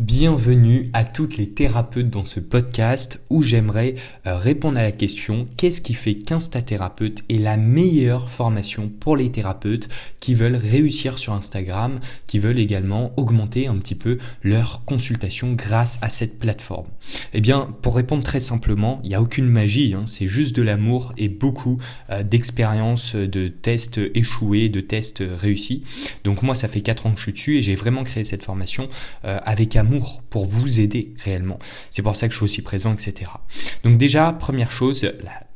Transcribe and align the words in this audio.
Bienvenue 0.00 0.88
à 0.94 1.04
toutes 1.04 1.36
les 1.36 1.50
thérapeutes 1.50 2.08
dans 2.08 2.24
ce 2.24 2.40
podcast 2.40 3.20
où 3.28 3.42
j'aimerais 3.42 3.96
euh, 4.26 4.38
répondre 4.38 4.78
à 4.78 4.82
la 4.82 4.92
question 4.92 5.44
qu'est-ce 5.58 5.82
qui 5.82 5.92
fait 5.92 6.14
qu'Instathérapeute 6.14 7.22
est 7.28 7.36
la 7.36 7.58
meilleure 7.58 8.30
formation 8.30 8.88
pour 8.88 9.14
les 9.14 9.30
thérapeutes 9.30 9.90
qui 10.18 10.34
veulent 10.34 10.56
réussir 10.56 11.18
sur 11.18 11.34
Instagram, 11.34 12.00
qui 12.26 12.38
veulent 12.38 12.58
également 12.58 13.12
augmenter 13.18 13.66
un 13.66 13.76
petit 13.76 13.94
peu 13.94 14.16
leur 14.42 14.86
consultation 14.86 15.52
grâce 15.52 15.98
à 16.00 16.08
cette 16.08 16.38
plateforme? 16.38 16.86
Eh 17.34 17.42
bien, 17.42 17.68
pour 17.82 17.94
répondre 17.94 18.22
très 18.22 18.40
simplement, 18.40 19.00
il 19.04 19.10
n'y 19.10 19.14
a 19.14 19.20
aucune 19.20 19.48
magie, 19.48 19.92
hein, 19.92 20.04
c'est 20.06 20.28
juste 20.28 20.56
de 20.56 20.62
l'amour 20.62 21.12
et 21.18 21.28
beaucoup 21.28 21.78
euh, 22.08 22.22
d'expériences 22.22 23.16
de 23.16 23.48
tests 23.48 24.00
échoués, 24.14 24.70
de 24.70 24.80
tests 24.80 25.22
réussis. 25.22 25.82
Donc 26.24 26.42
moi, 26.42 26.54
ça 26.54 26.68
fait 26.68 26.80
4 26.80 27.04
ans 27.04 27.10
que 27.10 27.18
je 27.18 27.24
suis 27.24 27.32
dessus 27.32 27.58
et 27.58 27.62
j'ai 27.62 27.74
vraiment 27.74 28.02
créé 28.02 28.24
cette 28.24 28.44
formation 28.44 28.88
euh, 29.26 29.38
avec 29.44 29.76
amour 29.76 29.89
pour 30.30 30.46
vous 30.46 30.80
aider 30.80 31.14
réellement. 31.18 31.58
C'est 31.90 32.02
pour 32.02 32.16
ça 32.16 32.28
que 32.28 32.32
je 32.32 32.38
suis 32.38 32.44
aussi 32.44 32.62
présent, 32.62 32.92
etc. 32.92 33.30
Donc 33.82 33.98
déjà, 33.98 34.32
première 34.32 34.70
chose, 34.70 35.10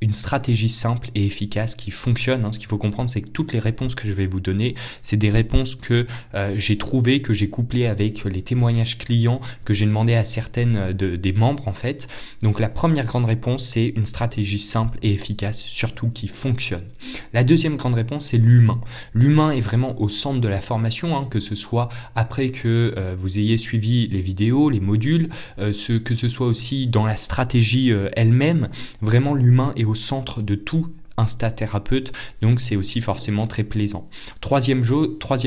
une 0.04 0.12
stratégie 0.12 0.68
simple 0.68 1.08
et 1.14 1.24
efficace 1.24 1.74
qui 1.74 1.90
fonctionne. 1.90 2.44
Hein. 2.44 2.52
Ce 2.52 2.58
qu'il 2.58 2.68
faut 2.68 2.78
comprendre, 2.78 3.08
c'est 3.08 3.22
que 3.22 3.30
toutes 3.30 3.52
les 3.54 3.58
réponses 3.58 3.94
que 3.94 4.06
je 4.06 4.12
vais 4.12 4.26
vous 4.26 4.40
donner, 4.40 4.74
c'est 5.00 5.16
des 5.16 5.30
réponses 5.30 5.74
que 5.74 6.06
euh, 6.34 6.54
j'ai 6.56 6.76
trouvées, 6.76 7.22
que 7.22 7.32
j'ai 7.32 7.48
couplées 7.48 7.86
avec 7.86 8.24
les 8.24 8.42
témoignages 8.42 8.98
clients, 8.98 9.40
que 9.64 9.72
j'ai 9.72 9.86
demandé 9.86 10.14
à 10.14 10.26
certaines 10.26 10.92
de, 10.92 11.16
des 11.16 11.32
membres 11.32 11.68
en 11.68 11.72
fait. 11.72 12.06
Donc 12.42 12.60
la 12.60 12.68
première 12.68 13.06
grande 13.06 13.24
réponse, 13.24 13.64
c'est 13.64 13.94
une 13.96 14.04
stratégie 14.04 14.58
simple 14.58 14.98
et 15.02 15.12
efficace, 15.14 15.60
surtout 15.60 16.10
qui 16.10 16.28
fonctionne. 16.28 16.84
La 17.32 17.42
deuxième 17.42 17.76
grande 17.76 17.94
réponse, 17.94 18.26
c'est 18.26 18.38
l'humain. 18.38 18.80
L'humain 19.14 19.52
est 19.52 19.62
vraiment 19.62 19.98
au 20.00 20.10
centre 20.10 20.40
de 20.40 20.48
la 20.48 20.60
formation, 20.60 21.16
hein, 21.16 21.26
que 21.30 21.40
ce 21.40 21.54
soit 21.54 21.88
après 22.14 22.50
que 22.50 22.92
euh, 22.98 23.14
vous 23.16 23.38
ayez 23.38 23.56
suivi 23.56 24.06
les 24.08 24.20
vidéos, 24.20 24.68
les 24.68 24.80
modules, 24.80 25.30
euh, 25.58 25.72
que 26.04 26.14
ce 26.14 26.28
soit 26.28 26.46
aussi 26.46 26.86
dans 26.86 27.06
la 27.06 27.16
stratégie 27.16 27.90
euh, 27.90 28.10
elle-même. 28.14 28.68
Vraiment, 29.00 29.34
l'humain 29.34 29.72
est 29.76 29.84
au 29.84 29.93
centre 29.94 30.42
de 30.42 30.54
tout 30.54 30.88
Insta-thérapeute, 31.16 32.12
donc 32.42 32.60
c'est 32.60 32.76
aussi 32.76 33.00
forcément 33.00 33.46
très 33.46 33.62
plaisant. 33.62 34.08
Troisième, 34.40 34.82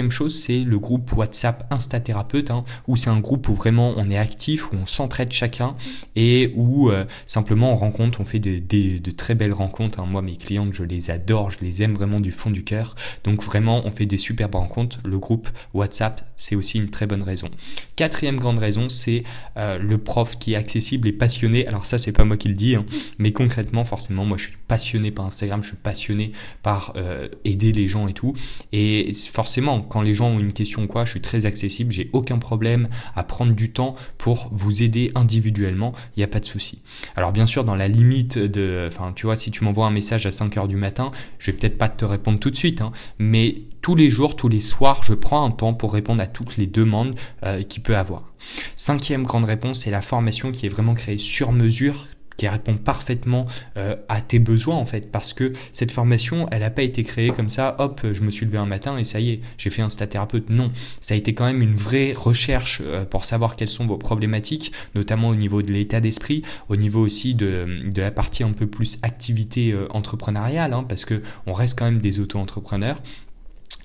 chose, 0.09 0.37
c'est 0.37 0.59
le 0.59 0.79
groupe 0.79 1.11
WhatsApp 1.13 1.67
Insta-thérapeute, 1.71 2.51
hein, 2.51 2.63
où 2.87 2.95
c'est 2.95 3.09
un 3.09 3.19
groupe 3.19 3.49
où 3.49 3.53
vraiment 3.53 3.93
on 3.97 4.09
est 4.09 4.17
actif, 4.17 4.71
où 4.71 4.75
on 4.75 4.85
s'entraide 4.85 5.31
chacun 5.31 5.75
et 6.15 6.53
où 6.55 6.89
euh, 6.89 7.05
simplement 7.25 7.71
on 7.71 7.75
rencontre, 7.75 8.21
on 8.21 8.25
fait 8.25 8.39
de 8.39 9.11
très 9.11 9.35
belles 9.35 9.53
rencontres. 9.53 9.99
Hein. 9.99 10.05
Moi, 10.07 10.21
mes 10.21 10.35
clientes, 10.35 10.73
je 10.73 10.83
les 10.83 11.11
adore, 11.11 11.51
je 11.51 11.59
les 11.61 11.83
aime 11.83 11.93
vraiment 11.93 12.19
du 12.19 12.31
fond 12.31 12.49
du 12.49 12.63
cœur. 12.63 12.95
Donc 13.23 13.43
vraiment, 13.43 13.81
on 13.85 13.91
fait 13.91 14.05
des 14.05 14.17
superbes 14.17 14.55
rencontres. 14.55 14.99
Le 15.03 15.19
groupe 15.19 15.49
WhatsApp, 15.73 16.21
c'est 16.35 16.55
aussi 16.55 16.77
une 16.77 16.89
très 16.89 17.07
bonne 17.07 17.23
raison. 17.23 17.49
Quatrième 17.95 18.37
grande 18.37 18.59
raison, 18.59 18.89
c'est 18.89 19.23
euh, 19.57 19.77
le 19.77 19.97
prof 19.97 20.37
qui 20.37 20.53
est 20.53 20.55
accessible 20.55 21.07
et 21.07 21.13
passionné. 21.13 21.67
Alors 21.67 21.85
ça, 21.85 21.97
c'est 21.97 22.11
pas 22.11 22.23
moi 22.23 22.37
qui 22.37 22.47
le 22.47 22.55
dis, 22.55 22.75
hein, 22.75 22.85
mais 23.17 23.31
concrètement, 23.31 23.83
forcément, 23.83 24.25
moi, 24.25 24.37
je 24.37 24.47
suis 24.47 24.57
passionné 24.67 25.11
par 25.11 25.25
Instagram 25.25 25.56
je 25.63 25.69
suis 25.69 25.77
passionné 25.77 26.31
par 26.63 26.93
euh, 26.95 27.27
aider 27.45 27.71
les 27.71 27.87
gens 27.87 28.07
et 28.07 28.13
tout. 28.13 28.33
Et 28.71 29.11
forcément, 29.13 29.81
quand 29.81 30.01
les 30.01 30.13
gens 30.13 30.29
ont 30.29 30.39
une 30.39 30.53
question 30.53 30.83
ou 30.83 30.87
quoi, 30.87 31.05
je 31.05 31.11
suis 31.11 31.21
très 31.21 31.45
accessible, 31.45 31.91
j'ai 31.91 32.09
aucun 32.13 32.37
problème 32.37 32.89
à 33.15 33.23
prendre 33.23 33.53
du 33.53 33.71
temps 33.71 33.95
pour 34.17 34.49
vous 34.51 34.83
aider 34.83 35.11
individuellement, 35.15 35.93
il 36.15 36.19
n'y 36.19 36.23
a 36.23 36.27
pas 36.27 36.39
de 36.39 36.45
souci. 36.45 36.81
Alors 37.15 37.31
bien 37.31 37.45
sûr, 37.45 37.63
dans 37.63 37.75
la 37.75 37.87
limite 37.87 38.37
de, 38.37 38.87
enfin 38.87 39.13
tu 39.15 39.25
vois, 39.25 39.35
si 39.35 39.51
tu 39.51 39.63
m'envoies 39.63 39.85
un 39.85 39.91
message 39.91 40.25
à 40.25 40.31
5 40.31 40.57
heures 40.57 40.67
du 40.67 40.75
matin, 40.75 41.11
je 41.39 41.51
vais 41.51 41.57
peut-être 41.57 41.77
pas 41.77 41.89
te 41.89 42.05
répondre 42.05 42.39
tout 42.39 42.51
de 42.51 42.55
suite, 42.55 42.81
hein, 42.81 42.91
mais 43.19 43.61
tous 43.81 43.95
les 43.95 44.09
jours, 44.09 44.35
tous 44.35 44.49
les 44.49 44.61
soirs, 44.61 45.01
je 45.03 45.13
prends 45.13 45.45
un 45.45 45.51
temps 45.51 45.73
pour 45.73 45.93
répondre 45.93 46.21
à 46.21 46.27
toutes 46.27 46.57
les 46.57 46.67
demandes 46.67 47.15
euh, 47.43 47.63
qu'il 47.63 47.83
peut 47.83 47.95
avoir. 47.95 48.33
Cinquième 48.75 49.23
grande 49.23 49.45
réponse, 49.45 49.81
c'est 49.81 49.91
la 49.91 50.01
formation 50.01 50.51
qui 50.51 50.65
est 50.65 50.69
vraiment 50.69 50.93
créée 50.93 51.17
sur 51.17 51.51
mesure 51.51 52.07
qui 52.37 52.47
répond 52.47 52.77
parfaitement 52.77 53.47
euh, 53.77 53.95
à 54.09 54.21
tes 54.21 54.39
besoins 54.39 54.75
en 54.75 54.85
fait. 54.85 55.11
Parce 55.11 55.33
que 55.33 55.53
cette 55.73 55.91
formation 55.91 56.47
elle 56.51 56.61
n'a 56.61 56.69
pas 56.69 56.83
été 56.83 57.03
créée 57.03 57.31
comme 57.31 57.49
ça 57.49 57.75
hop 57.79 58.01
je 58.11 58.23
me 58.23 58.31
suis 58.31 58.45
levé 58.45 58.57
un 58.57 58.65
matin 58.65 58.97
et 58.97 59.03
ça 59.03 59.19
y 59.19 59.31
est 59.31 59.41
j'ai 59.57 59.69
fait 59.69 59.81
un 59.81 59.87
thérapeute 59.87 60.49
non. 60.49 60.71
Ça 61.01 61.13
a 61.13 61.17
été 61.17 61.33
quand 61.33 61.45
même 61.45 61.61
une 61.61 61.75
vraie 61.75 62.13
recherche 62.13 62.81
euh, 62.83 63.05
pour 63.05 63.25
savoir 63.25 63.55
quelles 63.55 63.67
sont 63.67 63.85
vos 63.85 63.97
problématiques 63.97 64.71
notamment 64.95 65.29
au 65.29 65.35
niveau 65.35 65.61
de 65.61 65.71
l'état 65.71 65.99
d'esprit 65.99 66.43
au 66.69 66.75
niveau 66.75 67.01
aussi 67.01 67.33
de, 67.33 67.81
de 67.85 68.01
la 68.01 68.11
partie 68.11 68.43
un 68.43 68.51
peu 68.51 68.67
plus 68.67 68.99
activité 69.01 69.71
euh, 69.71 69.87
entrepreneuriale 69.91 70.73
hein, 70.73 70.85
parce 70.87 71.05
que 71.05 71.21
on 71.45 71.53
reste 71.53 71.77
quand 71.77 71.85
même 71.85 71.99
des 71.99 72.19
auto-entrepreneurs 72.19 73.01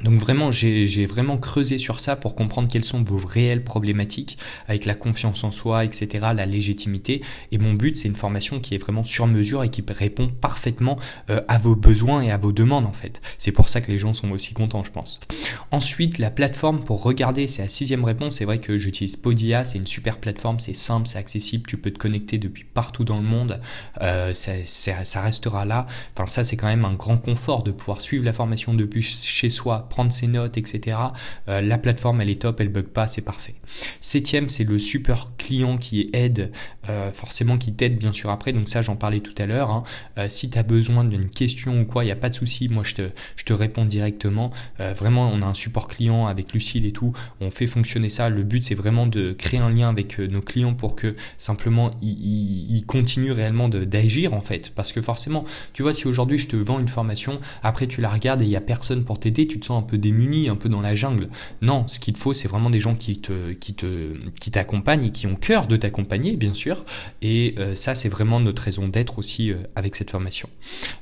donc 0.02 0.20
vraiment, 0.20 0.50
j'ai 0.50 1.06
vraiment 1.06 1.36
creusé 1.36 1.78
sur 1.78 2.00
ça 2.00 2.16
pour 2.16 2.34
comprendre 2.34 2.68
quelles 2.68 2.84
sont 2.84 3.02
vos 3.02 3.18
réelles 3.18 3.62
problématiques 3.62 4.38
avec 4.66 4.84
la 4.84 4.94
confiance 4.94 5.44
en 5.44 5.52
soi, 5.52 5.84
etc., 5.84 6.08
la 6.34 6.46
légitimité. 6.46 7.22
Et 7.52 7.58
mon 7.58 7.74
but, 7.74 7.96
c'est 7.96 8.08
une 8.08 8.16
formation 8.16 8.58
qui 8.58 8.74
est 8.74 8.78
vraiment 8.78 9.04
sur 9.04 9.26
mesure 9.26 9.62
et 9.62 9.68
qui 9.68 9.84
répond 9.88 10.28
parfaitement 10.28 10.98
euh, 11.30 11.40
à 11.46 11.58
vos 11.58 11.76
besoins 11.76 12.22
et 12.22 12.30
à 12.30 12.36
vos 12.36 12.52
demandes 12.52 12.86
en 12.86 12.92
fait. 12.92 13.20
C'est 13.38 13.52
pour 13.52 13.68
ça 13.68 13.80
que 13.80 13.92
les 13.92 13.98
gens 13.98 14.12
sont 14.12 14.30
aussi 14.30 14.54
contents, 14.54 14.82
je 14.82 14.90
pense. 14.90 15.20
Ensuite, 15.70 16.18
la 16.18 16.30
plateforme 16.30 16.80
pour 16.80 17.02
regarder, 17.02 17.46
c'est 17.46 17.62
la 17.62 17.68
sixième 17.68 18.04
réponse. 18.04 18.36
C'est 18.36 18.44
vrai 18.44 18.58
que 18.58 18.78
j'utilise 18.78 19.16
Podia, 19.16 19.64
c'est 19.64 19.78
une 19.78 19.86
super 19.86 20.18
plateforme, 20.18 20.58
c'est 20.58 20.74
simple, 20.74 21.06
c'est 21.06 21.18
accessible, 21.18 21.66
tu 21.66 21.76
peux 21.76 21.90
te 21.90 21.98
connecter 21.98 22.38
depuis 22.38 22.64
partout 22.64 23.04
dans 23.04 23.18
le 23.18 23.24
monde, 23.24 23.60
euh, 24.00 24.34
ça, 24.34 24.52
ça 24.64 25.20
restera 25.20 25.64
là. 25.64 25.86
Enfin, 26.16 26.26
ça, 26.26 26.44
c'est 26.44 26.56
quand 26.56 26.66
même 26.66 26.84
un 26.84 26.94
grand 26.94 27.18
confort 27.18 27.62
de 27.62 27.70
pouvoir 27.70 28.00
suivre 28.00 28.24
la 28.24 28.32
formation 28.32 28.74
depuis 28.74 29.02
chez 29.02 29.50
soi 29.50 29.81
prendre 29.88 30.12
ses 30.12 30.26
notes, 30.26 30.56
etc. 30.58 30.96
Euh, 31.48 31.60
la 31.60 31.78
plateforme, 31.78 32.20
elle 32.20 32.30
est 32.30 32.42
top, 32.42 32.60
elle 32.60 32.68
bug 32.68 32.88
pas, 32.88 33.08
c'est 33.08 33.22
parfait. 33.22 33.54
Septième, 34.00 34.48
c'est 34.48 34.64
le 34.64 34.78
super 34.78 35.30
client 35.38 35.76
qui 35.76 36.10
aide, 36.12 36.52
euh, 36.88 37.12
forcément 37.12 37.58
qui 37.58 37.72
t'aide 37.72 37.98
bien 37.98 38.12
sûr 38.12 38.30
après. 38.30 38.52
Donc 38.52 38.68
ça, 38.68 38.82
j'en 38.82 38.96
parlais 38.96 39.20
tout 39.20 39.34
à 39.38 39.46
l'heure. 39.46 39.70
Hein. 39.70 39.84
Euh, 40.18 40.28
si 40.28 40.50
tu 40.50 40.58
as 40.58 40.62
besoin 40.62 41.04
d'une 41.04 41.28
question 41.28 41.80
ou 41.80 41.84
quoi, 41.84 42.04
il 42.04 42.06
n'y 42.06 42.12
a 42.12 42.16
pas 42.16 42.28
de 42.28 42.34
souci. 42.34 42.68
Moi, 42.68 42.82
je 42.84 42.94
te, 42.94 43.10
je 43.36 43.44
te 43.44 43.52
réponds 43.52 43.84
directement. 43.84 44.50
vraiment, 44.78 45.30
on 45.32 45.42
a 45.42 45.46
un 45.46 45.54
support 45.54 45.88
client 45.88 46.26
avec 46.26 46.52
Lucille 46.52 46.86
et 46.86 46.92
tout. 46.92 47.12
On 47.40 47.50
fait 47.50 47.66
fonctionner 47.66 48.10
ça. 48.10 48.28
Le 48.28 48.42
but, 48.42 48.64
c'est 48.64 48.74
vraiment 48.74 49.06
de 49.06 49.32
créer 49.32 49.60
un 49.60 49.70
lien 49.70 49.88
avec 49.88 50.18
nos 50.18 50.40
clients 50.40 50.74
pour 50.74 50.96
que 50.96 51.14
simplement 51.38 51.90
ils, 52.02 52.84
continuent 52.86 53.32
réellement 53.32 53.68
d'agir 53.68 54.34
en 54.34 54.40
fait. 54.40 54.72
Parce 54.74 54.92
que 54.92 55.00
forcément, 55.00 55.44
tu 55.72 55.82
vois, 55.82 55.94
si 55.94 56.06
aujourd'hui 56.06 56.38
je 56.38 56.48
te 56.48 56.56
vends 56.56 56.80
une 56.80 56.88
formation, 56.88 57.40
après 57.62 57.86
tu 57.86 58.00
la 58.00 58.10
regardes 58.10 58.42
et 58.42 58.44
il 58.44 58.48
n'y 58.48 58.56
a 58.56 58.60
personne 58.60 59.04
pour 59.04 59.20
t'aider, 59.20 59.46
tu 59.46 59.60
te 59.60 59.66
sens 59.66 59.82
un 59.82 59.86
peu 59.86 59.98
démunis, 59.98 60.48
un 60.48 60.56
peu 60.56 60.68
dans 60.68 60.80
la 60.80 60.94
jungle. 60.94 61.28
Non, 61.60 61.86
ce 61.88 62.00
qu'il 62.00 62.16
faut, 62.16 62.32
c'est 62.32 62.48
vraiment 62.48 62.70
des 62.70 62.80
gens 62.80 62.94
qui 62.94 63.20
te, 63.20 63.52
qui 63.52 63.74
te, 63.74 64.14
qui 64.40 64.50
t'accompagnent 64.50 65.04
et 65.04 65.12
qui 65.12 65.26
ont 65.26 65.36
cœur 65.36 65.66
de 65.66 65.76
t'accompagner, 65.76 66.36
bien 66.36 66.54
sûr. 66.54 66.71
Et 67.22 67.54
euh, 67.58 67.74
ça, 67.74 67.94
c'est 67.94 68.08
vraiment 68.08 68.40
notre 68.40 68.62
raison 68.62 68.88
d'être 68.88 69.18
aussi 69.18 69.50
euh, 69.50 69.56
avec 69.76 69.96
cette 69.96 70.10
formation. 70.10 70.48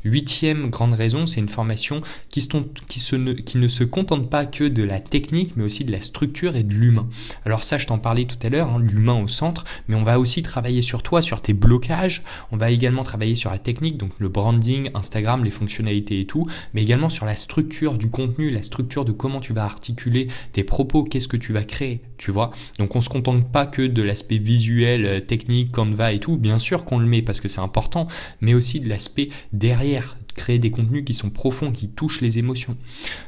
Huitième 0.04 0.70
grande 0.70 0.94
raison, 0.94 1.26
c'est 1.26 1.40
une 1.40 1.48
formation 1.48 2.02
qui, 2.28 2.40
se, 2.40 3.16
ne, 3.16 3.34
ne 3.54 3.68
se 3.68 3.84
contente 3.84 4.30
pas 4.30 4.46
que 4.46 4.64
de 4.64 4.82
la 4.82 5.00
technique, 5.00 5.56
mais 5.56 5.64
aussi 5.64 5.84
de 5.84 5.92
la 5.92 6.02
structure 6.02 6.56
et 6.56 6.62
de 6.62 6.74
l'humain. 6.74 7.08
Alors 7.44 7.64
ça, 7.64 7.78
je 7.78 7.86
t'en 7.86 7.98
parlais 7.98 8.24
tout 8.24 8.38
à 8.42 8.48
l'heure, 8.48 8.68
hein, 8.68 8.78
l'humain 8.78 9.20
au 9.20 9.28
centre, 9.28 9.64
mais 9.88 9.96
on 9.96 10.02
va 10.02 10.18
aussi 10.18 10.42
travailler 10.42 10.82
sur 10.82 11.02
toi, 11.02 11.22
sur 11.22 11.42
tes 11.42 11.52
blocages. 11.52 12.22
On 12.52 12.56
va 12.56 12.70
également 12.70 13.02
travailler 13.02 13.34
sur 13.34 13.50
la 13.50 13.58
technique, 13.58 13.96
donc 13.96 14.12
le 14.18 14.28
branding, 14.28 14.90
Instagram, 14.94 15.44
les 15.44 15.50
fonctionnalités 15.50 16.20
et 16.20 16.26
tout, 16.26 16.46
mais 16.74 16.82
également 16.82 17.08
sur 17.08 17.26
la 17.26 17.36
structure 17.36 17.98
du 17.98 18.10
contenu, 18.10 18.50
la 18.50 18.62
structure 18.62 19.04
de 19.04 19.12
comment 19.12 19.40
tu 19.40 19.52
vas 19.52 19.64
articuler 19.64 20.28
tes 20.52 20.64
propos, 20.64 21.04
qu'est-ce 21.04 21.28
que 21.28 21.36
tu 21.36 21.52
vas 21.52 21.64
créer, 21.64 22.00
tu 22.18 22.30
vois. 22.30 22.50
Donc 22.78 22.96
on 22.96 23.00
se 23.00 23.08
contente 23.08 23.50
pas 23.50 23.66
que 23.66 23.82
de 23.82 24.02
l'aspect 24.02 24.38
visuel, 24.38 25.06
euh, 25.06 25.20
Canva 25.68 26.12
et 26.12 26.20
tout, 26.20 26.36
bien 26.36 26.58
sûr 26.58 26.84
qu'on 26.84 26.98
le 26.98 27.06
met 27.06 27.22
parce 27.22 27.40
que 27.40 27.48
c'est 27.48 27.60
important, 27.60 28.06
mais 28.40 28.54
aussi 28.54 28.80
de 28.80 28.88
l'aspect 28.88 29.28
derrière, 29.52 30.16
créer 30.34 30.58
des 30.58 30.70
contenus 30.70 31.04
qui 31.04 31.14
sont 31.14 31.30
profonds, 31.30 31.72
qui 31.72 31.88
touchent 31.88 32.20
les 32.20 32.38
émotions. 32.38 32.76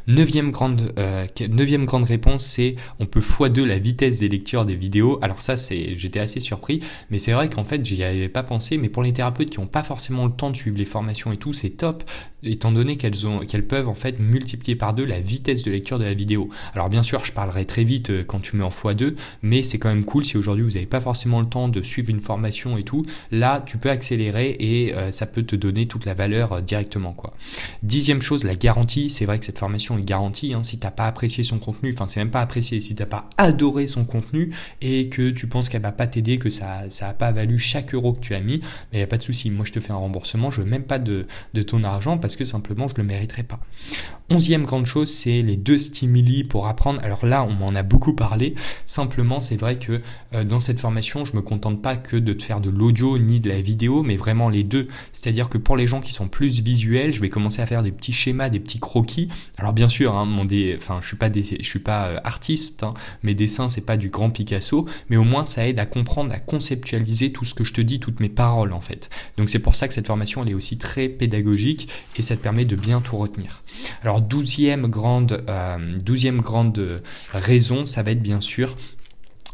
Neuvième 0.07 0.51
grande, 0.51 0.93
euh, 0.99 1.27
neuvième 1.49 1.85
grande 1.85 2.05
réponse, 2.05 2.45
c'est 2.45 2.77
on 2.99 3.07
peut 3.07 3.21
x2 3.21 3.65
la 3.65 3.79
vitesse 3.79 4.19
des 4.19 4.29
lectures 4.29 4.65
des 4.65 4.77
vidéos. 4.77 5.19
Alors 5.23 5.43
ça, 5.43 5.57
c'est, 5.57 5.97
j'étais 5.97 6.21
assez 6.21 6.41
surpris, 6.41 6.81
mais 7.11 7.19
c'est 7.19 7.33
vrai 7.33 7.49
qu'en 7.49 7.65
fait, 7.65 7.85
j'y 7.85 8.03
avais 8.03 8.29
pas 8.29 8.43
pensé. 8.43 8.79
Mais 8.79 8.89
pour 8.89 9.03
les 9.03 9.13
thérapeutes 9.13 9.51
qui 9.51 9.61
n'ont 9.61 9.67
pas 9.67 9.83
forcément 9.83 10.27
le 10.27 10.33
temps 10.33 10.51
de 10.51 10.57
suivre 10.57 10.79
les 10.79 10.85
formations 10.85 11.33
et 11.33 11.37
tout, 11.37 11.53
c'est 11.53 11.71
top, 11.71 12.05
étant 12.43 12.73
donné 12.73 12.97
qu'elles 12.97 13.27
ont, 13.27 13.41
qu'elles 13.41 13.67
peuvent 13.67 13.89
en 13.89 13.95
fait 13.95 14.19
multiplier 14.19 14.77
par 14.77 14.95
deux 14.95 15.05
la 15.05 15.21
vitesse 15.21 15.63
de 15.63 15.71
lecture 15.71 15.99
de 15.99 16.05
la 16.05 16.15
vidéo. 16.15 16.49
Alors 16.75 16.89
bien 16.89 17.03
sûr, 17.03 17.25
je 17.25 17.33
parlerai 17.33 17.65
très 17.65 17.85
vite 17.85 18.11
euh, 18.11 18.25
quand 18.25 18.41
tu 18.41 18.57
mets 18.57 18.65
en 18.65 18.71
x2, 18.71 19.15
mais 19.43 19.63
c'est 19.63 19.79
quand 19.79 19.89
même 19.89 20.05
cool 20.05 20.25
si 20.25 20.37
aujourd'hui 20.37 20.65
vous 20.65 20.73
n'avez 20.73 20.87
pas 20.87 21.01
forcément 21.01 21.41
le 21.41 21.47
temps 21.47 21.69
de 21.69 21.83
suivre 21.83 22.11
une 22.11 22.21
formation 22.21 22.77
et 22.77 22.83
tout. 22.83 23.05
Là, 23.31 23.63
tu 23.65 23.79
peux 23.79 23.91
accélérer 23.91 24.57
et 24.59 24.95
euh, 24.95 25.13
ça 25.13 25.27
peut 25.27 25.43
te 25.43 25.57
donner 25.57 25.87
toute 25.87 26.05
la 26.05 26.15
valeur 26.15 26.63
directement 26.63 27.02
quoi. 27.11 27.35
Dixième 27.83 28.23
chose, 28.23 28.45
la 28.45 28.55
garantie. 28.55 29.11
C'est 29.11 29.25
vrai 29.25 29.41
que 29.41 29.45
cette 29.45 29.59
formation 29.59 29.99
est 29.99 30.05
garantie. 30.05 30.55
Hein. 30.55 30.63
Si 30.63 30.79
t'as 30.79 30.93
pas 30.93 31.07
apprécié 31.07 31.43
son 31.43 31.59
contenu, 31.59 31.93
enfin 31.93 32.07
c'est 32.07 32.21
même 32.21 32.31
pas 32.31 32.41
apprécié. 32.41 32.79
Si 32.79 32.95
t'as 32.95 33.07
pas 33.07 33.29
adoré 33.37 33.89
son 33.89 34.05
contenu 34.05 34.55
et 34.81 35.09
que 35.09 35.31
tu 35.31 35.49
penses 35.49 35.69
qu'elle 35.69 35.83
va 35.83 35.91
pas 35.91 36.07
t'aider, 36.07 36.39
que 36.39 36.51
ça 36.51 36.89
ça 36.91 37.09
a 37.09 37.15
pas 37.15 37.33
valu 37.33 37.59
chaque 37.59 37.95
euro 37.95 38.13
que 38.13 38.21
tu 38.21 38.37
as 38.37 38.41
mis, 38.41 38.55
il 38.55 38.61
ben, 38.93 38.99
y 39.01 39.03
a 39.03 39.09
pas 39.09 39.19
de 39.19 39.25
souci. 39.25 39.51
Moi 39.51 39.65
je 39.65 39.73
te 39.73 39.81
fais 39.81 39.93
un 39.93 39.97
remboursement. 39.97 40.53
Je 40.53 40.63
veux 40.63 40.69
même 40.69 40.85
pas 40.85 41.01
de, 41.01 41.27
de 41.55 41.63
ton 41.63 41.83
argent 41.83 42.19
parce 42.19 42.37
que 42.37 42.45
simplement 42.45 42.87
je 42.87 42.95
le 42.97 43.03
mériterai 43.03 43.43
pas. 43.43 43.59
Onzième 44.31 44.65
grande 44.65 44.87
chose, 44.87 45.11
c'est 45.11 45.43
les 45.43 45.57
deux 45.57 45.79
stimuli 45.79 46.45
pour 46.45 46.67
apprendre. 46.67 47.01
Alors 47.03 47.27
là, 47.27 47.45
on 47.45 47.53
m'en 47.53 47.75
a 47.75 47.83
beaucoup 47.83 48.15
parlé. 48.15 48.55
Simplement, 48.87 49.41
c'est 49.41 49.57
vrai 49.57 49.79
que 49.79 50.01
euh, 50.33 50.45
dans 50.45 50.61
cette 50.61 50.81
formation, 50.81 51.25
je 51.25 51.37
me 51.37 51.43
contente 51.43 51.83
pas 51.83 51.97
que 51.97 52.17
de 52.17 52.33
te 52.33 52.43
faire 52.43 52.61
de 52.61 52.71
l'audio 52.71 53.19
ni 53.19 53.41
de 53.41 53.51
la 53.51 53.61
vidéo, 53.61 54.03
mais 54.03 54.17
vraiment 54.17 54.49
les 54.49 54.65
deux. 54.65 54.89
C'est-à-dire 55.13 55.51
que 55.51 55.59
pour 55.59 55.77
les 55.77 55.87
gens 55.87 56.01
qui 56.01 56.13
sont 56.13 56.29
plus 56.29 56.63
visuels, 56.63 56.82
je 56.83 57.21
vais 57.21 57.29
commencer 57.29 57.63
à 57.63 57.67
faire 57.67 57.83
des 57.83 57.93
petits 57.93 58.13
schémas, 58.13 58.49
des 58.49 58.61
petits 58.61 58.81
croquis. 58.81 59.29
Alors 59.59 59.73
bien 59.73 59.89
sûr, 59.89 60.15
hein, 60.15 60.27
je 60.49 61.07
suis 61.07 61.63
suis 61.63 61.79
pas 61.79 62.07
euh, 62.07 62.19
artiste. 62.25 62.83
Hein. 62.83 62.95
Mes 63.23 63.35
dessins, 63.35 63.69
c'est 63.69 63.85
pas 63.87 63.97
du 63.97 64.11
grand 64.11 64.31
Picasso, 64.31 64.87
mais 65.09 65.17
au 65.17 65.25
moins 65.25 65.45
ça 65.45 65.67
aide 65.67 65.79
à 65.79 65.87
comprendre, 65.87 66.33
à 66.33 66.39
conceptualiser 66.39 67.33
tout 67.33 67.45
ce 67.45 67.55
que 67.55 67.65
je 67.65 67.73
te 67.73 67.81
dis, 67.81 68.01
toutes 68.01 68.21
mes 68.21 68.29
paroles 68.29 68.73
en 68.73 68.81
fait. 68.81 69.11
Donc 69.37 69.51
c'est 69.51 69.59
pour 69.59 69.75
ça 69.75 69.89
que 69.89 69.95
cette 69.95 70.07
formation, 70.07 70.43
elle 70.43 70.51
est 70.51 70.55
aussi 70.55 70.79
très 70.79 71.09
pédagogique 71.09 71.89
et 72.17 72.23
ça 72.23 72.37
te 72.37 72.43
permet 72.43 72.65
de 72.65 72.77
bien 72.77 73.01
tout 73.01 73.17
retenir. 73.17 73.63
Alors 74.03 74.21
douzième 74.21 74.87
grande, 74.87 75.45
euh, 75.49 75.99
douzième 75.99 76.41
grande 76.41 77.03
raison, 77.33 77.87
ça 77.87 78.03
va 78.03 78.11
être 78.13 78.23
bien 78.23 78.41
sûr 78.41 78.77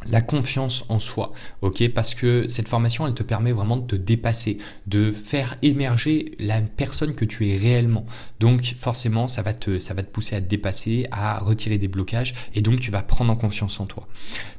la 0.07 0.21
confiance 0.21 0.85
en 0.89 1.01
soi, 1.01 1.33
ok? 1.63 1.89
Parce 1.89 2.15
que 2.15 2.47
cette 2.49 2.69
formation, 2.69 3.07
elle 3.07 3.15
te 3.15 3.23
permet 3.23 3.53
vraiment 3.53 3.77
de 3.77 3.87
te 3.87 3.97
dépasser, 3.97 4.59
de 4.87 5.11
faire 5.11 5.57
émerger 5.63 6.33
la 6.39 6.61
personne 6.61 7.15
que 7.15 7.25
tu 7.25 7.49
es 7.49 7.57
réellement. 7.57 8.07
Donc 8.39 8.75
forcément, 8.79 9.27
ça 9.27 9.43
va 9.43 9.55
te, 9.55 9.79
ça 9.79 9.95
va 9.95 10.03
te 10.03 10.11
pousser 10.11 10.37
à 10.37 10.41
te 10.41 10.49
dépasser, 10.49 11.07
à 11.11 11.39
retirer 11.41 11.79
des 11.79 11.89
blocages, 11.89 12.35
et 12.55 12.61
donc 12.61 12.81
tu 12.81 12.91
vas 12.91 13.03
prendre 13.03 13.33
en 13.33 13.37
confiance 13.37 13.81
en 13.81 13.87
toi. 13.87 14.07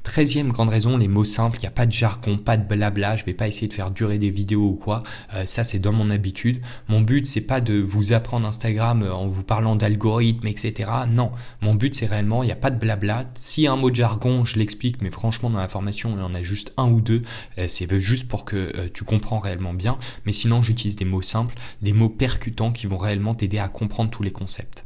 Treizième 0.04 0.52
grande 0.52 0.70
raison, 0.70 0.98
les 0.98 1.08
mots 1.08 1.26
simples. 1.26 1.58
Il 1.58 1.62
n'y 1.62 1.68
a 1.68 1.72
pas 1.72 1.86
de 1.86 1.92
jargon, 1.92 2.38
pas 2.38 2.58
de 2.58 2.68
blabla. 2.68 3.16
Je 3.16 3.26
vais 3.26 3.34
pas 3.34 3.48
essayer 3.48 3.68
de 3.68 3.74
faire 3.74 3.92
durer 3.92 4.18
des 4.18 4.30
vidéos 4.30 4.70
ou 4.70 4.76
quoi. 4.76 5.04
Euh, 5.34 5.46
ça, 5.46 5.64
c'est 5.64 5.80
dans 5.80 5.92
mon 5.92 6.10
habitude. 6.10 6.62
Mon 6.88 7.02
but, 7.02 7.26
c'est 7.26 7.42
pas 7.42 7.62
de 7.62 7.80
vous 7.80 8.14
apprendre 8.14 8.48
Instagram 8.48 9.04
en 9.04 9.28
vous 9.28 9.44
parlant 9.44 9.76
d'algorithmes, 9.76 10.48
etc. 10.48 10.90
Non, 11.10 11.32
mon 11.62 11.76
but, 11.76 11.96
c'est 11.96 12.06
réellement, 12.06 12.44
il 12.44 12.48
n'y 12.48 12.52
a 12.52 12.58
pas 12.58 12.72
de 12.72 12.80
blabla. 12.80 13.26
A 13.68 13.72
un 13.72 13.76
mot 13.76 13.90
de 13.90 13.96
jargon, 13.96 14.46
je 14.46 14.58
l'explique, 14.58 15.02
mais 15.02 15.12
franchement 15.12 15.29
franchement, 15.30 15.52
dans 15.52 15.60
la 15.60 15.68
formation, 15.68 16.16
il 16.16 16.22
y 16.22 16.24
en 16.24 16.34
a 16.34 16.42
juste 16.42 16.74
un 16.78 16.90
ou 16.90 17.02
deux. 17.02 17.22
Euh, 17.60 17.68
c'est 17.68 18.00
juste 18.00 18.28
pour 18.28 18.46
que 18.46 18.56
euh, 18.56 18.90
tu 18.92 19.04
comprends 19.04 19.38
réellement 19.38 19.76
bien. 19.76 20.00
Mais 20.26 20.34
sinon, 20.34 20.64
j'utilise 20.64 20.96
des 20.96 21.06
mots 21.06 21.22
simples, 21.22 21.54
des 21.84 21.94
mots 21.94 22.10
percutants 22.10 22.72
qui 22.72 22.88
vont 22.88 22.98
réellement 22.98 23.36
t'aider 23.36 23.60
à 23.60 23.68
comprendre 23.68 24.10
tous 24.10 24.24
les 24.24 24.32
concepts. 24.32 24.86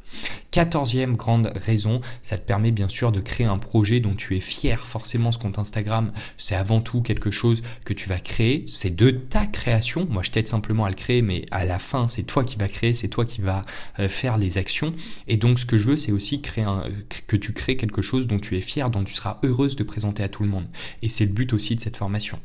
Quatorzième 0.51 1.15
grande 1.15 1.51
raison, 1.55 2.01
ça 2.21 2.37
te 2.37 2.45
permet 2.45 2.71
bien 2.71 2.87
sûr 2.87 3.11
de 3.11 3.19
créer 3.19 3.47
un 3.47 3.57
projet 3.57 3.99
dont 3.99 4.13
tu 4.13 4.37
es 4.37 4.39
fier. 4.39 4.85
Forcément, 4.85 5.31
ce 5.31 5.39
compte 5.39 5.57
Instagram, 5.57 6.11
c'est 6.37 6.55
avant 6.55 6.79
tout 6.79 7.01
quelque 7.01 7.31
chose 7.31 7.63
que 7.85 7.93
tu 7.93 8.07
vas 8.07 8.19
créer. 8.19 8.65
C'est 8.67 8.95
de 8.95 9.09
ta 9.09 9.47
création. 9.47 10.05
Moi, 10.09 10.21
je 10.21 10.31
t'aide 10.31 10.47
simplement 10.47 10.85
à 10.85 10.89
le 10.89 10.95
créer, 10.95 11.21
mais 11.21 11.45
à 11.49 11.65
la 11.65 11.79
fin, 11.79 12.07
c'est 12.07 12.23
toi 12.23 12.43
qui 12.43 12.57
vas 12.57 12.67
créer, 12.67 12.93
c'est 12.93 13.07
toi 13.07 13.25
qui 13.25 13.41
vas 13.41 13.63
euh, 13.99 14.07
faire 14.07 14.37
les 14.37 14.57
actions. 14.57 14.93
Et 15.27 15.37
donc, 15.37 15.57
ce 15.57 15.65
que 15.65 15.77
je 15.77 15.87
veux, 15.87 15.97
c'est 15.97 16.11
aussi 16.11 16.41
créer 16.41 16.65
un, 16.65 16.83
que 17.25 17.35
tu 17.35 17.53
crées 17.53 17.77
quelque 17.77 18.03
chose 18.03 18.27
dont 18.27 18.39
tu 18.39 18.55
es 18.57 18.61
fier, 18.61 18.91
dont 18.91 19.03
tu 19.03 19.15
seras 19.15 19.39
heureuse 19.43 19.75
de 19.75 19.83
présenter 19.83 20.21
à 20.21 20.29
tout 20.33 20.43
le 20.43 20.49
monde. 20.49 20.65
Et 21.01 21.07
c'est 21.07 21.25
le 21.25 21.31
but 21.31 21.53
aussi 21.53 21.75
de 21.75 21.81
cette 21.81 21.95
formation. 21.95 22.39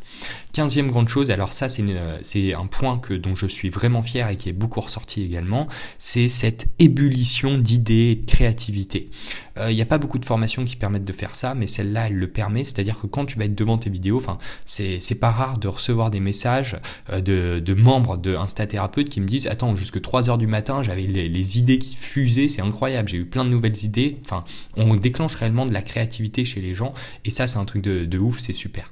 Quinzième 0.52 0.90
grande 0.90 1.08
chose, 1.08 1.30
alors 1.32 1.52
ça, 1.52 1.68
c'est 1.68 2.54
un 2.54 2.66
point 2.66 2.98
que 2.98 3.14
dont 3.14 3.34
je 3.34 3.46
suis 3.46 3.70
vraiment 3.70 4.02
fier 4.02 4.28
et 4.28 4.36
qui 4.36 4.48
est 4.48 4.52
beaucoup 4.52 4.80
ressorti 4.80 5.22
également, 5.22 5.66
c'est 5.98 6.28
cette 6.28 6.66
ébullition 6.78 7.58
d'idées 7.58 8.12
et 8.12 8.16
de 8.16 8.26
créativité. 8.30 9.10
Il 9.58 9.62
euh, 9.62 9.72
n'y 9.72 9.82
a 9.82 9.86
pas 9.86 9.98
beaucoup 9.98 10.18
de 10.18 10.24
formations 10.24 10.64
qui 10.64 10.76
permettent 10.76 11.04
de 11.04 11.12
faire 11.12 11.34
ça, 11.34 11.54
mais 11.54 11.66
celle-là, 11.66 12.06
elle 12.08 12.14
le 12.14 12.28
permet. 12.28 12.62
C'est-à-dire 12.62 12.96
que 12.98 13.06
quand 13.06 13.24
tu 13.24 13.38
vas 13.38 13.46
être 13.46 13.54
devant 13.54 13.76
tes 13.76 13.90
vidéos, 13.90 14.18
enfin, 14.18 14.38
c'est 14.64 15.18
pas 15.18 15.30
rare 15.30 15.58
de 15.58 15.66
recevoir 15.66 16.10
des 16.10 16.20
messages 16.20 16.76
euh, 17.10 17.20
de, 17.20 17.60
de, 17.64 17.74
membres 17.74 18.16
de 18.16 18.36
Instathérapeute 18.36 19.08
qui 19.08 19.20
me 19.20 19.26
disent 19.26 19.48
Attends, 19.48 19.74
jusque 19.74 20.00
3 20.00 20.30
heures 20.30 20.38
du 20.38 20.46
matin, 20.46 20.82
j'avais 20.82 21.02
les, 21.02 21.58
idées 21.58 21.78
qui 21.78 21.96
fusaient, 21.96 22.48
c'est 22.48 22.60
incroyable, 22.60 23.08
j'ai 23.08 23.16
eu 23.16 23.24
plein 23.24 23.44
de 23.44 23.50
nouvelles 23.50 23.84
idées. 23.84 24.18
Enfin, 24.24 24.44
on 24.76 24.94
déclenche 24.94 25.34
réellement 25.34 25.66
de 25.66 25.72
la 25.72 25.82
créativité 25.82 26.44
chez 26.44 26.60
les 26.60 26.74
gens, 26.74 26.92
et 27.24 27.30
ça, 27.30 27.46
c'est 27.46 27.58
un 27.58 27.64
truc 27.64 27.77
de, 27.80 28.18
ouf, 28.18 28.38
c'est 28.38 28.52
super. 28.52 28.90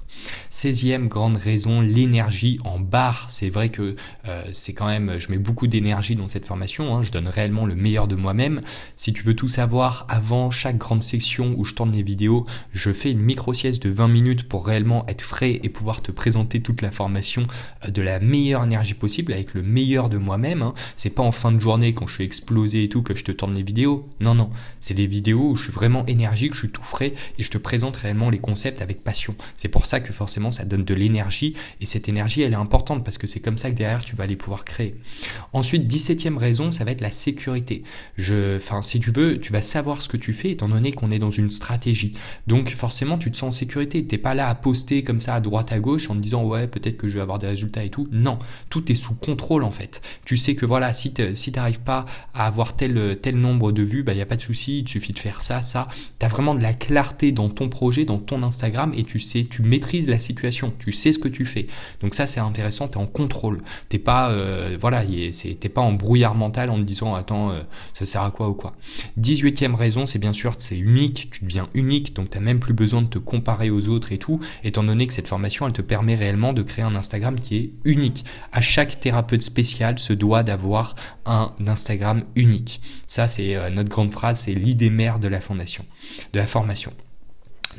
16e 0.51 1.09
grande 1.09 1.37
raison, 1.37 1.81
l'énergie 1.81 2.59
en 2.65 2.81
barre. 2.81 3.27
C'est 3.31 3.51
vrai 3.51 3.69
que 3.69 3.97
euh, 4.27 4.45
c'est 4.53 4.73
quand 4.73 4.87
même, 4.87 5.19
je 5.19 5.31
mets 5.31 5.39
beaucoup 5.39 5.67
d'énergie 5.67 6.17
dans 6.17 6.29
cette 6.29 6.47
formation, 6.47 6.97
hein. 6.97 7.03
je 7.03 7.13
donne 7.13 7.29
réellement 7.29 7.67
le 7.67 7.75
meilleur 7.75 8.09
de 8.09 8.17
moi-même. 8.17 8.63
Si 8.97 9.13
tu 9.13 9.23
veux 9.23 9.35
tout 9.35 9.49
savoir, 9.49 10.07
avant 10.09 10.51
chaque 10.51 10.79
grande 10.79 11.03
section 11.03 11.55
où 11.57 11.65
je 11.65 11.75
tourne 11.75 11.93
les 11.93 12.03
vidéos, 12.03 12.47
je 12.73 12.93
fais 12.93 13.11
une 13.11 13.21
micro-sieste 13.21 13.83
de 13.83 13.91
20 13.91 14.09
minutes 14.09 14.49
pour 14.49 14.67
réellement 14.67 15.07
être 15.07 15.23
frais 15.23 15.61
et 15.63 15.69
pouvoir 15.69 16.03
te 16.03 16.13
présenter 16.13 16.61
toute 16.63 16.83
la 16.83 16.91
formation 16.91 17.43
euh, 17.85 17.91
de 17.91 18.03
la 18.03 18.21
meilleure 18.21 18.65
énergie 18.65 18.95
possible 18.95 19.33
avec 19.33 19.55
le 19.55 19.63
meilleur 19.63 20.09
de 20.09 20.17
moi-même. 20.17 20.63
Hein. 20.63 20.75
C'est 20.97 21.11
pas 21.11 21.23
en 21.23 21.33
fin 21.33 21.53
de 21.53 21.61
journée 21.61 21.93
quand 21.93 22.07
je 22.07 22.15
suis 22.15 22.25
explosé 22.25 22.85
et 22.85 22.89
tout 22.89 23.03
que 23.03 23.15
je 23.15 23.25
te 23.25 23.33
tourne 23.33 23.55
les 23.55 23.63
vidéos. 23.63 24.09
Non, 24.21 24.35
non. 24.35 24.51
C'est 24.81 24.95
des 24.95 25.07
vidéos 25.07 25.51
où 25.51 25.57
je 25.57 25.65
suis 25.65 25.73
vraiment 25.73 26.05
énergique, 26.07 26.55
je 26.55 26.61
suis 26.61 26.71
tout 26.71 26.83
frais 26.83 27.15
et 27.39 27.43
je 27.43 27.51
te 27.51 27.59
présente 27.59 27.97
réellement 27.97 28.31
les 28.31 28.39
concepts 28.39 28.76
avec 28.83 29.03
passion. 29.03 29.35
C'est 29.57 29.69
pour 29.69 29.87
ça 29.87 30.01
que 30.01 30.13
forcément 30.13 30.51
ça 30.51 30.65
donne 30.65 30.85
de 30.85 30.95
l'énergie 30.95 31.55
et 31.81 31.87
cette 31.87 32.09
énergie 32.09 32.43
elle 32.43 32.53
est 32.53 32.57
importante 32.57 33.05
parce 33.05 33.19
que 33.19 33.27
c'est 33.27 33.41
comme 33.41 33.59
ça 33.59 33.71
que 33.71 33.77
derrière 33.77 34.05
tu 34.05 34.17
vas 34.17 34.25
aller 34.25 34.37
pouvoir 34.37 34.65
créer. 34.65 34.97
Ensuite, 35.53 35.91
17e 35.91 36.37
raison, 36.37 36.71
ça 36.71 36.85
va 36.85 36.91
être 36.91 37.01
la 37.01 37.11
sécurité. 37.11 37.83
Enfin, 38.19 38.83
si 38.83 39.01
tu 39.01 39.11
veux, 39.11 39.41
tu 39.41 39.53
vas 39.53 39.63
savoir 39.63 40.03
ce 40.03 40.09
que 40.09 40.17
tu 40.17 40.33
fais 40.33 40.51
étant 40.51 40.69
donné 40.69 40.93
qu'on 40.93 41.11
est 41.11 41.19
dans 41.19 41.31
une 41.31 41.51
stratégie. 41.51 42.15
Donc 42.47 42.71
forcément, 42.71 43.19
tu 43.19 43.31
te 43.31 43.37
sens 43.37 43.47
en 43.47 43.59
sécurité. 43.59 44.05
T'es 44.07 44.19
pas 44.19 44.35
là 44.35 44.49
à 44.49 44.55
poster 44.55 45.05
comme 45.05 45.21
ça 45.21 45.35
à 45.35 45.41
droite 45.41 45.73
à 45.73 45.79
gauche 45.79 46.11
en 46.11 46.15
te 46.15 46.21
disant 46.21 46.45
ouais 46.45 46.67
peut-être 46.67 46.97
que 46.97 47.09
je 47.09 47.15
vais 47.15 47.21
avoir 47.21 47.39
des 47.39 47.47
résultats 47.47 47.85
et 47.85 47.91
tout. 47.91 48.09
Non, 48.11 48.39
tout 48.71 48.91
est 48.91 48.95
sous 48.95 49.15
contrôle 49.15 49.63
en 49.63 49.71
fait. 49.71 50.03
Tu 50.25 50.37
sais 50.37 50.55
que 50.55 50.67
voilà, 50.67 50.93
si 50.95 51.13
si 51.35 51.53
t'arrives 51.53 51.81
pas 51.81 52.07
à 52.35 52.47
avoir 52.47 52.75
tel 52.75 53.19
tel 53.23 53.37
nombre 53.37 53.73
de 53.73 53.83
vues, 53.83 54.03
bah 54.03 54.15
y 54.15 54.21
a 54.21 54.27
pas 54.27 54.37
de 54.37 54.41
souci, 54.43 54.81
il 54.81 54.89
suffit 54.89 55.13
de 55.13 55.19
faire 55.19 55.41
ça, 55.41 55.63
ça. 55.63 55.89
T'as 56.19 56.29
vraiment 56.29 56.55
de 56.55 56.63
la 56.63 56.75
clarté 56.75 57.33
dans 57.33 57.49
ton 57.49 57.69
projet, 57.69 58.05
dans 58.05 58.19
ton 58.19 58.43
Instagram 58.43 58.66
et 58.95 59.05
tu 59.05 59.21
sais, 59.21 59.47
tu 59.49 59.63
maîtrises 59.63 60.09
la 60.09 60.19
situation, 60.19 60.73
tu 60.79 60.93
sais 60.93 61.13
ce 61.13 61.19
que 61.19 61.29
tu 61.29 61.45
fais. 61.45 61.67
Donc 62.01 62.15
ça 62.15 62.27
c'est 62.27 62.41
intéressant, 62.41 62.89
tu 62.89 62.99
es 62.99 63.01
en 63.01 63.07
contrôle. 63.07 63.63
T'es 63.89 63.99
pas 63.99 64.31
euh, 64.31 64.77
voilà, 64.81 65.05
t'es 65.05 65.69
pas 65.69 65.81
en 65.81 65.93
brouillard 65.93 66.35
mental 66.35 66.71
en 66.71 66.77
te 66.77 66.83
disant 66.83 67.15
attends 67.15 67.51
euh, 67.51 67.61
ça 67.95 68.07
sert 68.07 68.23
à 68.23 68.31
quoi 68.31 68.49
ou 68.49 68.55
quoi. 68.55 68.75
18e 69.21 69.75
raison, 69.75 70.07
c'est 70.07 70.19
bien 70.19 70.33
sûr 70.33 70.55
c'est 70.59 70.79
unique, 70.79 71.31
tu 71.31 71.45
deviens 71.45 71.69
unique, 71.75 72.15
donc 72.15 72.31
t'as 72.31 72.41
même 72.41 72.61
plus 72.61 72.75
besoin 72.75 73.03
de 73.03 73.09
te 73.09 73.19
comparer 73.19 73.71
aux 73.71 73.89
autres 73.89 74.13
et 74.13 74.19
tout, 74.19 74.41
étant 74.65 74.85
donné 74.85 75.07
que 75.07 75.13
cette 75.13 75.29
formation 75.29 75.67
elle 75.67 75.73
te 75.73 75.83
permet 75.83 76.15
réellement 76.15 76.53
de 76.53 76.63
créer 76.63 76.85
un 76.85 76.95
Instagram 76.95 77.39
qui 77.39 77.57
est 77.57 77.71
unique. 77.85 78.25
À 78.53 78.61
chaque 78.61 79.01
thérapeute 79.01 79.43
spécial 79.43 79.99
se 79.99 80.13
doit 80.13 80.43
d'avoir 80.43 80.97
un 81.25 81.53
Instagram 81.67 82.25
unique. 82.35 82.81
Ça 83.07 83.29
c'est 83.29 83.57
euh, 83.57 83.71
notre 83.71 83.89
grande 83.89 84.13
phrase, 84.13 84.41
c'est 84.41 84.55
l'idée 84.55 84.91
mère 84.91 85.19
de 85.19 85.29
la 85.29 85.41
fondation, 85.41 85.85
de 86.33 86.39
la 86.39 86.47
formation. 86.47 86.93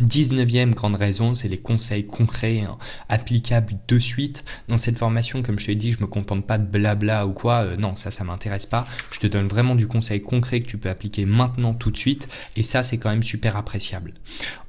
19e 0.02 0.72
grande 0.72 0.96
raison, 0.96 1.34
c'est 1.34 1.48
les 1.48 1.58
conseils 1.58 2.06
concrets, 2.06 2.62
hein, 2.62 2.78
applicables 3.10 3.74
de 3.88 4.00
suite. 4.00 4.44
Dans 4.68 4.78
cette 4.78 4.98
formation, 4.98 5.42
comme 5.42 5.60
je 5.60 5.68
t'ai 5.68 5.76
dit, 5.76 5.92
je 5.92 6.02
me 6.02 6.08
contente 6.08 6.46
pas 6.46 6.58
de 6.58 6.66
blabla 6.66 7.26
ou 7.26 7.34
quoi. 7.34 7.64
Euh, 7.64 7.78
non, 7.78 7.96
ça, 7.96 8.12
ça 8.12 8.24
m'intéresse 8.24 8.66
pas. 8.66 8.88
Je 9.12 9.20
te 9.20 9.28
donne 9.28 9.48
vraiment 9.48 9.76
du 9.76 9.88
conseil 9.88 10.22
concret 10.22 10.62
que 10.62 10.68
tu 10.68 10.78
peux 10.78 10.90
appliquer 10.90 11.26
maintenant, 11.26 11.74
tout 11.74 11.92
de 11.92 11.98
suite. 11.98 12.28
Et 12.56 12.64
ça, 12.64 12.84
c'est 12.84 12.98
quand 12.98 13.10
même 13.10 13.24
super 13.24 13.56
appréciable. 13.56 14.14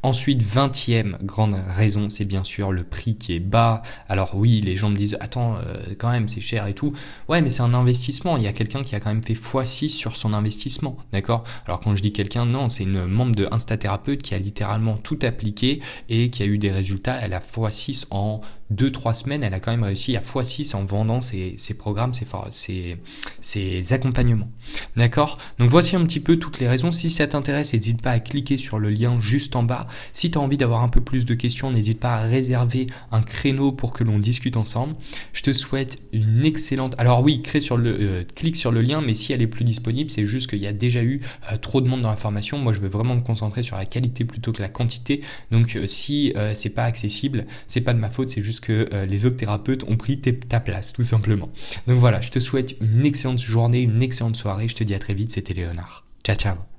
Ensuite, 0.02 0.42
20e 0.42 1.25
grande 1.25 1.56
raison, 1.68 2.08
c'est 2.08 2.25
bien 2.25 2.44
sûr 2.44 2.73
le 2.73 2.85
prix 2.85 3.16
qui 3.16 3.35
est 3.35 3.40
bas. 3.40 3.82
Alors 4.08 4.35
oui, 4.35 4.61
les 4.61 4.76
gens 4.76 4.90
me 4.90 4.97
disent, 4.97 5.16
attends, 5.20 5.56
euh, 5.56 5.94
quand 5.99 6.11
même, 6.11 6.28
c'est 6.28 6.40
cher 6.40 6.66
et 6.66 6.75
tout. 6.75 6.92
Ouais, 7.28 7.42
mais 7.42 7.50
c'est 7.50 7.62
un 7.62 7.75
investissement. 7.75 8.37
Il 8.37 8.44
y 8.44 8.47
a 8.47 8.52
quelqu'un 8.52 8.82
qui 8.82 8.94
a 8.94 9.00
quand 9.00 9.11
même 9.11 9.23
fait 9.23 9.35
x6 9.35 9.88
sur 9.88 10.16
son 10.16 10.32
investissement. 10.32 10.97
D'accord? 11.12 11.44
Alors 11.66 11.80
quand 11.80 11.94
je 11.97 12.02
dis 12.02 12.12
quelqu'un, 12.12 12.47
non, 12.47 12.68
c'est 12.68 12.85
une 12.85 13.06
membre 13.06 13.35
de 13.35 13.49
Instathérapeute 13.50 14.23
qui 14.23 14.35
a 14.35 14.38
littéralement 14.38 14.97
tout 14.97 15.17
appliqué 15.25 15.80
et 16.08 16.30
qui 16.30 16.42
a 16.42 16.46
eu 16.46 16.58
des 16.58 16.70
résultats. 16.70 17.18
Elle 17.20 17.32
a 17.32 17.40
x6 17.40 18.06
en 18.10 18.40
2-3 18.75 19.14
semaines. 19.14 19.42
Elle 19.42 19.54
a 19.54 19.60
quand 19.60 19.70
même 19.70 19.82
réussi 19.82 20.16
à 20.16 20.20
x6 20.20 20.75
en 20.76 20.84
vendant 20.84 21.20
ses, 21.20 21.56
programmes, 21.78 22.12
ses, 22.50 22.96
ses, 23.40 23.92
accompagnements. 23.92 24.50
D'accord? 24.96 25.38
Donc 25.58 25.70
voici 25.70 25.96
un 25.96 26.04
petit 26.04 26.20
peu 26.20 26.37
toutes 26.37 26.60
les 26.60 26.68
raisons. 26.68 26.92
Si 26.92 27.10
ça 27.10 27.26
t'intéresse, 27.26 27.72
n'hésite 27.72 28.02
pas 28.02 28.12
à 28.12 28.20
cliquer 28.20 28.58
sur 28.58 28.78
le 28.78 28.90
lien 28.90 29.18
juste 29.20 29.56
en 29.56 29.62
bas. 29.62 29.87
Si 30.12 30.30
tu 30.30 30.38
as 30.38 30.40
envie 30.40 30.56
d'avoir 30.56 30.82
un 30.82 30.88
peu 30.88 31.00
plus 31.00 31.25
de 31.25 31.34
questions, 31.34 31.70
n'hésite 31.70 32.00
pas 32.00 32.14
à 32.14 32.22
réserver 32.22 32.88
un 33.10 33.22
créneau 33.22 33.72
pour 33.72 33.92
que 33.92 34.04
l'on 34.04 34.18
discute 34.18 34.56
ensemble. 34.56 34.94
Je 35.32 35.42
te 35.42 35.52
souhaite 35.52 35.98
une 36.12 36.44
excellente... 36.44 36.94
Alors 36.98 37.22
oui, 37.22 37.42
crée 37.42 37.60
sur 37.60 37.76
le, 37.76 37.96
euh, 38.00 38.25
clique 38.34 38.56
sur 38.56 38.72
le 38.72 38.82
lien, 38.82 39.00
mais 39.00 39.14
si 39.14 39.32
elle 39.32 39.42
est 39.42 39.46
plus 39.46 39.64
disponible, 39.64 40.10
c'est 40.10 40.26
juste 40.26 40.48
qu'il 40.50 40.60
y 40.60 40.66
a 40.66 40.72
déjà 40.72 41.02
eu 41.02 41.20
euh, 41.52 41.56
trop 41.56 41.80
de 41.80 41.88
monde 41.88 42.02
dans 42.02 42.10
la 42.10 42.16
formation. 42.16 42.58
Moi, 42.58 42.72
je 42.72 42.80
veux 42.80 42.88
vraiment 42.88 43.14
me 43.14 43.22
concentrer 43.22 43.62
sur 43.62 43.76
la 43.76 43.87
qualité 43.87 44.25
plutôt 44.25 44.52
que 44.52 44.62
la 44.62 44.68
quantité. 44.68 45.22
Donc 45.50 45.78
si 45.87 46.34
c'est 46.54 46.70
pas 46.70 46.84
accessible, 46.84 47.46
c'est 47.66 47.80
pas 47.80 47.94
de 47.94 47.98
ma 47.98 48.10
faute, 48.10 48.30
c'est 48.30 48.42
juste 48.42 48.58
que 48.61 48.88
les 49.09 49.27
autres 49.27 49.37
thérapeutes 49.37 49.85
ont 49.85 49.97
pris 49.97 50.21
ta 50.21 50.61
place, 50.61 50.93
tout 50.93 51.03
simplement. 51.03 51.50
Donc 51.87 51.99
voilà, 51.99 52.21
je 52.21 52.31
te 52.31 52.38
souhaite 52.38 52.77
une 52.81 53.07
excellente 53.07 53.41
journée, 53.41 53.81
une 53.81 54.03
excellente 54.03 54.37
soirée. 54.37 54.69
Je 54.69 54.77
te 54.77 54.85
dis 54.85 54.95
à 54.95 54.99
très 54.99 55.15
vite, 55.15 55.33
c'était 55.33 55.55
Léonard. 55.55 56.05
Ciao 56.25 56.37
ciao 56.37 56.77